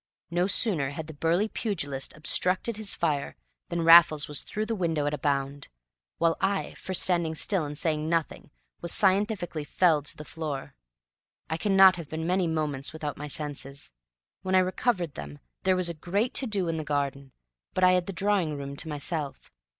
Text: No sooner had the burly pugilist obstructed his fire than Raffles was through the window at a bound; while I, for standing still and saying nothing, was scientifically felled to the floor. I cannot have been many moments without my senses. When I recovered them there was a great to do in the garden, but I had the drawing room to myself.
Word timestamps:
No 0.31 0.47
sooner 0.47 0.89
had 0.89 1.05
the 1.05 1.13
burly 1.13 1.47
pugilist 1.47 2.15
obstructed 2.17 2.77
his 2.77 2.95
fire 2.95 3.35
than 3.69 3.83
Raffles 3.83 4.27
was 4.27 4.41
through 4.41 4.65
the 4.65 4.73
window 4.73 5.05
at 5.05 5.13
a 5.13 5.17
bound; 5.19 5.67
while 6.17 6.37
I, 6.41 6.73
for 6.73 6.95
standing 6.95 7.35
still 7.35 7.65
and 7.65 7.77
saying 7.77 8.09
nothing, 8.09 8.49
was 8.81 8.91
scientifically 8.91 9.63
felled 9.63 10.05
to 10.05 10.17
the 10.17 10.25
floor. 10.25 10.73
I 11.51 11.57
cannot 11.57 11.97
have 11.97 12.09
been 12.09 12.25
many 12.25 12.47
moments 12.47 12.93
without 12.93 13.15
my 13.15 13.27
senses. 13.27 13.91
When 14.41 14.55
I 14.55 14.59
recovered 14.65 15.13
them 15.13 15.37
there 15.65 15.75
was 15.75 15.87
a 15.87 15.93
great 15.93 16.33
to 16.33 16.47
do 16.47 16.67
in 16.67 16.77
the 16.77 16.83
garden, 16.83 17.31
but 17.75 17.83
I 17.83 17.91
had 17.91 18.07
the 18.07 18.11
drawing 18.11 18.57
room 18.57 18.75
to 18.77 18.87
myself. 18.89 19.51